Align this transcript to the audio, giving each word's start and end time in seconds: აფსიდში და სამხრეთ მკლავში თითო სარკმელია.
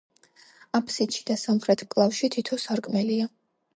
აფსიდში 0.79 1.21
და 1.29 1.37
სამხრეთ 1.41 1.85
მკლავში 1.91 2.31
თითო 2.37 2.59
სარკმელია. 2.67 3.29